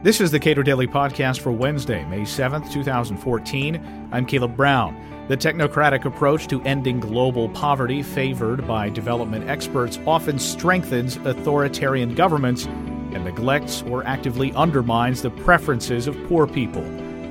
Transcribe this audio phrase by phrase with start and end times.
[0.00, 4.08] This is the Cato Daily Podcast for Wednesday, May 7th, 2014.
[4.12, 5.26] I'm Caleb Brown.
[5.26, 12.66] The technocratic approach to ending global poverty favored by development experts often strengthens authoritarian governments
[12.66, 16.84] and neglects or actively undermines the preferences of poor people.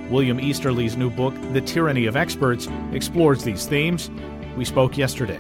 [0.10, 4.12] William Easterly's new book, The Tyranny of Experts, explores these themes.
[4.58, 5.40] We spoke yesterday.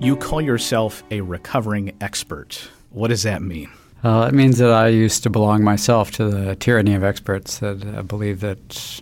[0.00, 2.70] You call yourself a recovering expert.
[2.90, 3.70] What does that mean?
[4.04, 7.84] Uh, it means that I used to belong myself to the tyranny of experts, that
[7.96, 9.00] I believe that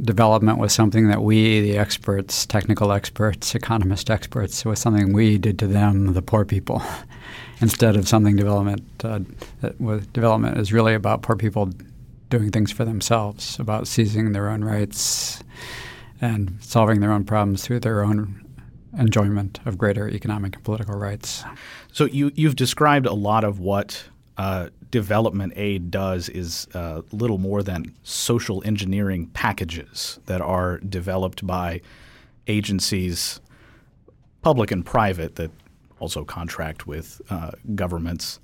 [0.00, 5.58] development was something that we, the experts, technical experts, economist experts, was something we did
[5.58, 6.82] to them, the poor people,
[7.60, 9.20] instead of something development uh,
[9.60, 11.70] that was, development is really about poor people
[12.30, 15.44] doing things for themselves, about seizing their own rights
[16.22, 18.42] and solving their own problems through their own
[18.98, 21.44] enjoyment of greater economic and political rights.
[21.92, 24.04] So you you've described a lot of what
[24.42, 31.46] uh, development aid does is uh, little more than social engineering packages that are developed
[31.46, 31.80] by
[32.48, 33.40] agencies,
[34.42, 35.52] public and private, that
[36.00, 38.40] also contract with uh, governments.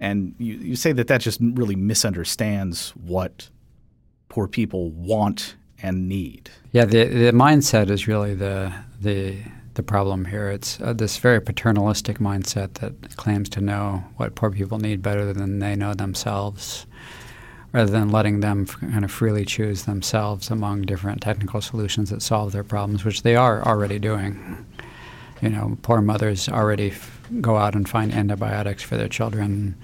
[0.00, 3.48] And you, you say that that just really misunderstands what
[4.28, 6.50] poor people want and need.
[6.72, 9.38] Yeah, the, the mindset is really the the
[9.76, 10.50] the problem here.
[10.50, 15.32] It's uh, this very paternalistic mindset that claims to know what poor people need better
[15.32, 16.86] than they know themselves,
[17.72, 22.52] rather than letting them kind of freely choose themselves among different technical solutions that solve
[22.52, 24.66] their problems, which they are already doing.
[25.40, 29.76] You know, poor mothers already f- go out and find antibiotics for their children.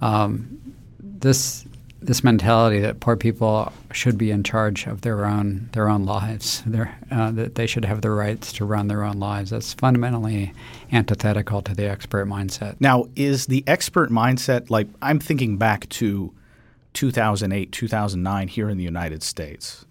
[0.00, 0.58] Um,
[1.00, 1.66] this
[2.02, 6.62] this mentality that poor people should be in charge of their own their own lives,
[6.66, 9.50] their, uh, that they should have the rights to run their own lives.
[9.50, 10.52] That's fundamentally
[10.92, 12.76] antithetical to the expert mindset.
[12.80, 16.32] Now, is the expert mindset like I'm thinking back to
[16.94, 19.84] 2008, 2009 here in the United States,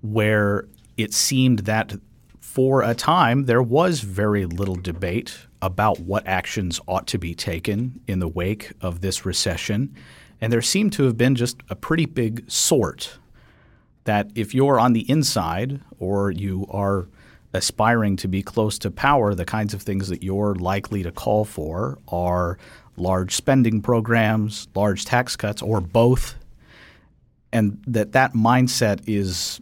[0.00, 0.66] where
[0.96, 1.92] it seemed that
[2.40, 8.00] for a time there was very little debate about what actions ought to be taken
[8.06, 9.94] in the wake of this recession
[10.40, 13.18] and there seemed to have been just a pretty big sort
[14.04, 17.06] that if you're on the inside or you are
[17.52, 21.44] aspiring to be close to power, the kinds of things that you're likely to call
[21.44, 22.58] for are
[22.96, 26.36] large spending programs, large tax cuts, or both.
[27.52, 29.60] And that that mindset is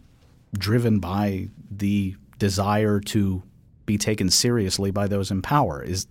[0.57, 3.41] driven by the desire to
[3.85, 5.81] be taken seriously by those in power.
[5.81, 6.07] Is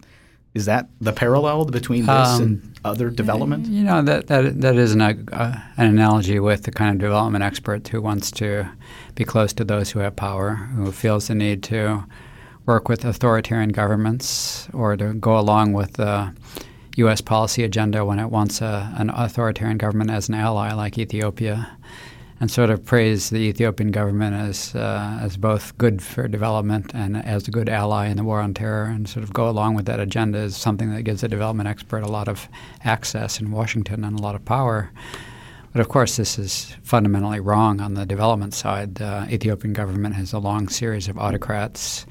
[0.54, 3.66] is that the parallel between this um, and other development?
[3.66, 7.44] You know that that that is an, uh, an analogy with the kind of development
[7.44, 8.69] expert who wants to
[9.14, 12.04] be close to those who have power, who feels the need to
[12.66, 16.34] work with authoritarian governments or to go along with the
[16.97, 17.20] U.S.
[17.20, 21.78] policy agenda when it wants a, an authoritarian government as an ally, like Ethiopia
[22.41, 27.16] and sort of praise the Ethiopian government as uh, as both good for development and
[27.16, 29.87] as a good ally in the war on terror, and sort of go along with
[29.87, 32.48] that agenda is something that gives a development expert a lot of
[32.84, 34.91] access in Washington and a lot of power.
[35.72, 38.97] But of course, this is fundamentally wrong on the development side.
[38.97, 42.06] The Ethiopian government has a long series of autocrats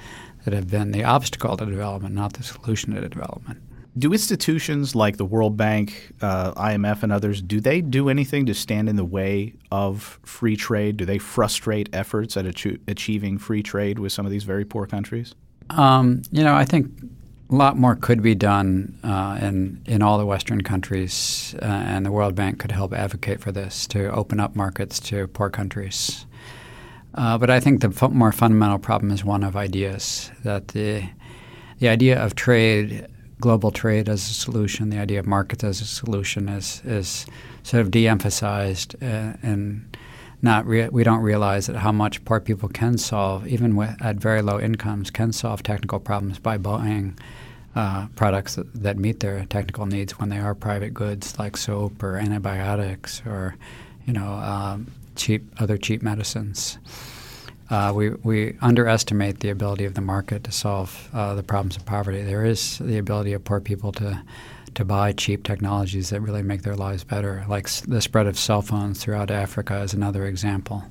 [0.46, 3.62] that have been the obstacle to development, not the solution to development
[3.98, 8.54] do institutions like the World Bank, uh, IMF, and others do they do anything to
[8.54, 10.98] stand in the way of free trade?
[10.98, 14.86] Do they frustrate efforts at achi- achieving free trade with some of these very poor
[14.86, 15.36] countries?
[15.70, 16.92] Um, you know, I think
[17.50, 22.06] a lot more could be done uh, in in all the Western countries, uh, and
[22.06, 26.26] the World Bank could help advocate for this to open up markets to poor countries.
[27.14, 31.10] Uh, but I think the more fundamental problem is one of ideas that the
[31.80, 33.08] the idea of trade
[33.40, 37.26] global trade as a solution, the idea of markets as a solution is is
[37.64, 39.98] sort of de-emphasized uh, and
[40.42, 44.42] not we don't realize that how much poor people can solve, even with, at very
[44.42, 47.18] low incomes, can solve technical problems by buying
[47.76, 52.02] uh, products that, that, meet their technical needs when they are private goods like soap
[52.02, 53.56] or antibiotics or
[54.06, 56.78] you know um, cheap other cheap medicines.
[57.70, 61.86] Uh, we, we underestimate the ability of the market to solve uh, the problems of
[61.86, 62.22] poverty.
[62.22, 64.24] There is the ability of poor people to
[64.78, 68.62] to buy cheap technologies that really make their lives better, like the spread of cell
[68.62, 70.84] phones throughout Africa is another example.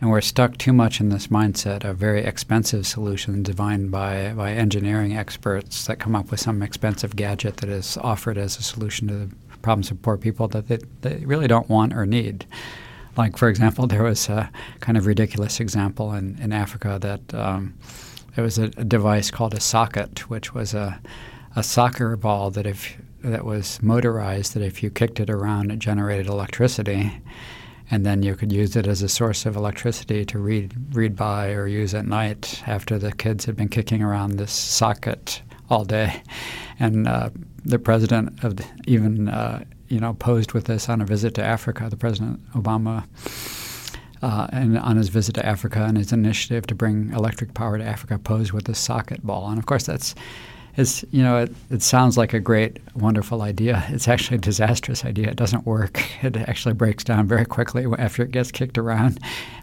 [0.00, 4.52] And we're stuck too much in this mindset of very expensive solutions defined by, by
[4.52, 9.08] engineering experts that come up with some expensive gadget that is offered as a solution
[9.08, 12.46] to the problems of poor people that they, they really don't want or need.
[13.16, 14.50] Like, for example, there was a
[14.80, 17.74] kind of ridiculous example in, in Africa that um,
[18.34, 20.98] there was a, a, device called a Soccket, which was a,
[21.54, 25.78] a soccer ball that if that was motorized that if you kicked it around, it
[25.78, 27.12] generated electricity,
[27.90, 31.52] and then you could use it as a source of electricity to read read by
[31.52, 36.22] or use at night after the kids had been kicking around this Soccket all day.
[36.80, 37.30] And uh,
[37.64, 41.44] the president of the, even uh, you know posed with this on a visit to
[41.44, 41.88] Africa.
[41.90, 43.04] The President Obama.
[44.22, 47.84] Uh, and on his visit to Africa and his initiative to bring electric power to
[47.84, 49.48] Africa, posed with a Soccket ball.
[49.48, 50.14] And of course, that's
[50.76, 55.04] it's you know it, it sounds like a great wonderful idea it's actually a disastrous
[55.04, 59.18] idea it doesn't work it actually breaks down very quickly after it gets kicked around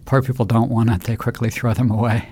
[0.05, 2.29] poor people don't want it they quickly throw them away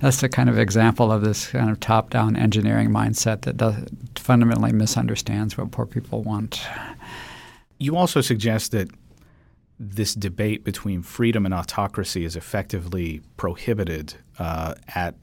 [0.00, 3.76] that's the kind of example of this kind of top-down engineering mindset that does,
[4.14, 6.66] fundamentally misunderstands what poor people want
[7.84, 8.88] you also suggest that
[9.78, 15.14] this debate between freedom and autocracy is effectively prohibited uh, at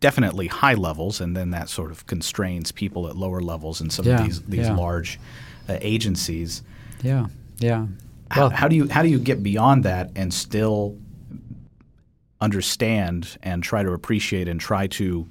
[0.00, 4.06] definitely high levels, and then that sort of constrains people at lower levels in some
[4.06, 4.76] yeah, of these these yeah.
[4.76, 5.18] large
[5.68, 6.62] uh, agencies.
[7.02, 7.26] Yeah,
[7.58, 7.86] yeah.
[8.34, 10.96] Well, how, how, do you how do you get beyond that and still
[12.40, 15.28] understand and try to appreciate and try to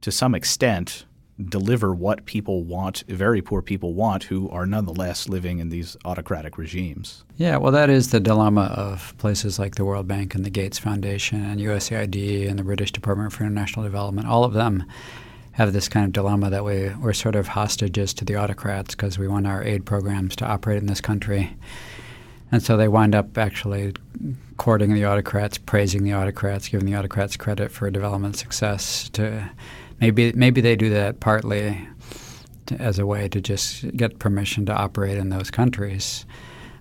[0.00, 1.04] to some extent
[1.44, 6.58] deliver what people want, very poor people want, who are nonetheless living in these autocratic
[6.58, 7.24] regimes.
[7.36, 10.78] Yeah, well, that is the dilemma of places like the World Bank and the Gates
[10.78, 14.26] Foundation and USAID and the British Department for International Development.
[14.26, 14.84] All of them
[15.52, 19.18] have this kind of dilemma that we, we're sort of hostages to the autocrats because
[19.18, 21.56] we want our aid programs to operate in this country.
[22.50, 23.94] And so they wind up actually
[24.56, 29.50] courting the autocrats, praising the autocrats, giving the autocrats credit for development success to
[30.00, 31.88] maybe maybe they do that partly
[32.66, 36.24] to, as a way to just get permission to operate in those countries.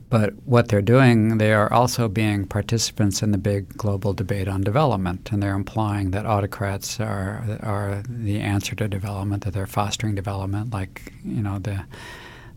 [0.09, 4.61] But what they're doing, they are also being participants in the big global debate on
[4.61, 10.15] development, and they're implying that autocrats are are the answer to development, that they're fostering
[10.15, 11.83] development, like you know the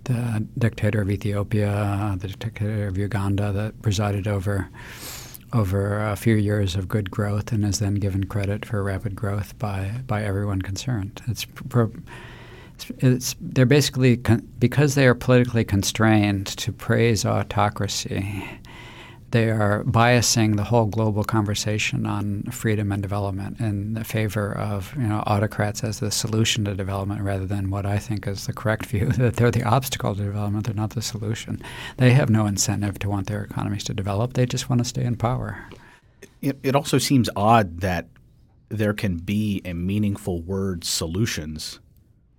[0.04, 4.68] the dictator of Ethiopia, the dictator of Uganda that presided over
[5.52, 9.58] over a few years of good growth and is then given credit for rapid growth
[9.58, 11.20] by, by everyone concerned.
[11.28, 11.46] It's,
[12.98, 18.48] it's, they're basically con- because they are politically constrained to praise autocracy
[19.30, 24.94] they are biasing the whole global conversation on freedom and development in the favor of
[24.96, 28.52] you know autocrats as the solution to development rather than what I think is the
[28.52, 31.62] correct view that they're the obstacle to development, they're not the solution.
[31.96, 34.32] They have no incentive to want their economies to develop.
[34.32, 35.68] They just want to stay in power.
[36.42, 38.08] It, it also seems odd that
[38.68, 41.80] there can be a meaningful word solutions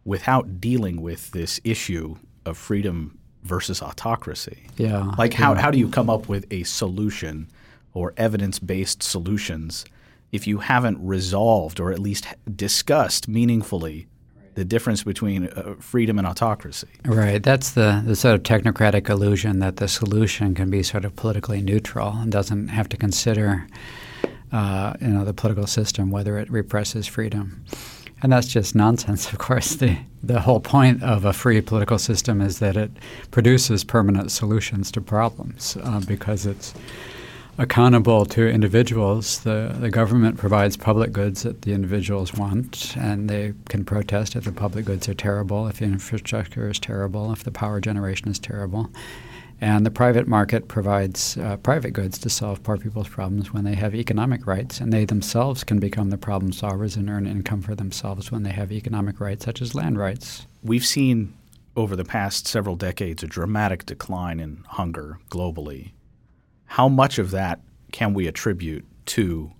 [0.03, 2.15] without dealing with this issue
[2.45, 4.67] of freedom versus autocracy.
[4.77, 5.11] Yeah.
[5.17, 5.61] Like how, yeah.
[5.61, 7.47] how do you come up with a solution
[7.93, 9.85] or evidence based solutions
[10.31, 14.07] if you haven't resolved or at least discussed meaningfully
[14.53, 16.87] the difference between uh, freedom and autocracy?
[17.05, 17.41] Right.
[17.41, 21.61] That's the, the sort of technocratic illusion that the solution can be sort of politically
[21.61, 23.67] neutral and doesn't have to consider
[24.51, 27.63] uh, you know the political system whether it represses freedom.
[28.21, 29.75] And that's just nonsense, of course.
[29.75, 32.91] The, the whole point of a free political system is that it
[33.31, 36.73] produces permanent solutions to problems uh, because it's
[37.57, 39.39] accountable to individuals.
[39.41, 44.45] The, the government provides public goods that the individuals want, and they can protest if
[44.45, 48.39] the public goods are terrible, if the infrastructure is terrible, if the power generation is
[48.39, 48.89] terrible.
[49.63, 53.75] And the private market provides uh, private goods to solve poor people's problems when they
[53.75, 57.75] have economic rights, and they themselves can become the problem solvers and earn income for
[57.75, 60.47] themselves when they have economic rights, such as land rights.
[60.63, 61.35] We've seen
[61.75, 65.91] over the past several decades a dramatic decline in hunger globally.
[66.65, 67.59] How much of that
[67.91, 69.51] can we attribute to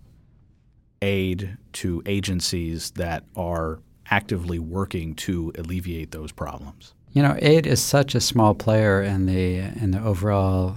[1.03, 3.79] aid to agencies that are
[4.09, 6.95] actively working to alleviate those problems?
[7.13, 10.75] You know, aid is such a small player in the in the overall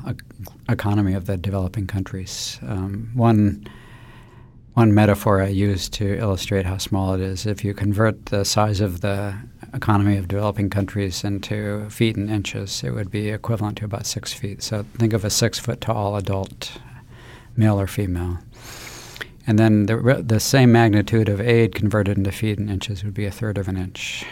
[0.69, 2.59] economy of the developing countries.
[2.63, 3.69] Um, one
[4.73, 8.81] one metaphor I use to illustrate how small it is: if you convert the size
[8.81, 9.37] of the
[9.73, 14.33] economy of developing countries into feet and inches, it would be equivalent to about six
[14.33, 14.61] feet.
[14.63, 16.79] So think of a six foot tall adult,
[17.57, 18.39] male or female.
[19.47, 23.27] And then the, the same magnitude of aid converted into feet and inches would be
[23.27, 24.25] a third of an inch.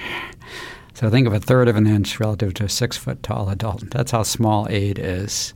[1.03, 3.91] So think of a third of an inch relative to a six foot tall adult.
[3.91, 5.53] That's how small aid is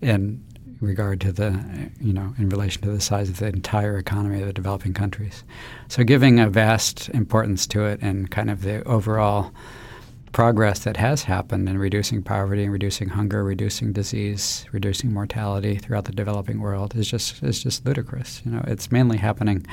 [0.00, 0.42] in
[0.80, 4.46] regard to the, you know, in relation to the size of the entire economy of
[4.46, 5.44] the developing countries.
[5.88, 9.52] So giving a vast importance to it and kind of the overall
[10.32, 16.04] progress that has happened in reducing poverty and reducing hunger, reducing disease, reducing mortality throughout
[16.04, 18.42] the developing world is just is just ludicrous.
[18.44, 19.66] You know, it's mainly happening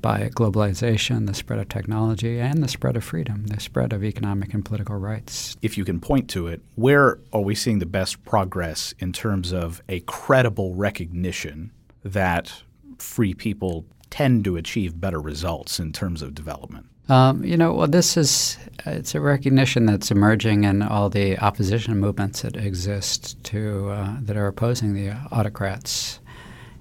[0.00, 4.54] by globalization, the spread of technology, and the spread of freedom, the spread of economic
[4.54, 5.56] and political rights.
[5.60, 9.52] If you can point to it, where are we seeing the best progress in terms
[9.52, 11.72] of a credible recognition
[12.04, 12.62] that
[12.98, 16.86] free people tend to achieve better results in terms of development?
[17.08, 21.98] Um, you know, well, this is it's a recognition that's emerging in all the opposition
[21.98, 26.20] movements that exist to uh, that are opposing the autocrats.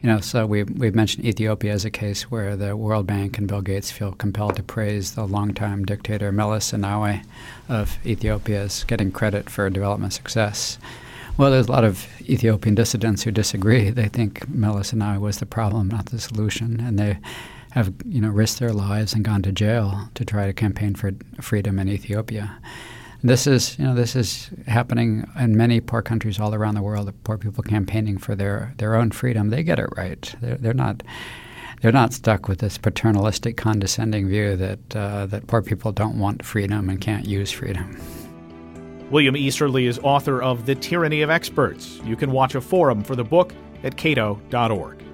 [0.01, 3.47] You know, so we we've mentioned Ethiopia as a case where the World Bank and
[3.47, 7.23] Bill Gates feel compelled to praise the longtime dictator Meles Zenawi
[7.69, 10.77] of Ethiopia as getting credit for development success.
[11.37, 13.91] Well, there's a lot of Ethiopian dissidents who disagree.
[13.91, 17.17] They think Meles Zenawi was the problem, not the solution, and they
[17.71, 21.11] have you know risked their lives and gone to jail to try to campaign for
[21.41, 22.57] freedom in Ethiopia.
[23.23, 27.11] This is you know this is happening in many poor countries all around the world.
[27.23, 29.49] Poor people campaigning for their their own freedom.
[29.49, 30.33] They get it right.
[30.41, 31.03] They're, they're not.
[31.79, 36.43] They're not stuck with this paternalistic, condescending view that uh, that poor people don't want
[36.43, 37.95] freedom and can't use freedom.
[39.11, 41.99] William Easterly is author of The Tyranny of Experts.
[42.03, 45.06] You can watch a forum for the book at cato.org.